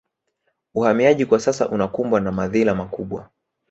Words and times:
Uhamiaji 0.75 1.25
kwa 1.25 1.39
sasa 1.39 1.69
unakumbwa 1.69 2.21
na 2.21 2.31
madhila 2.31 2.75
makubwa 2.75 3.29